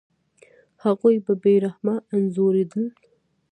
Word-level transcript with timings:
هغوی 0.83 1.15
به 1.25 1.33
بې 1.41 1.55
رحمه 1.65 1.95
انځورېدل. 2.15 2.85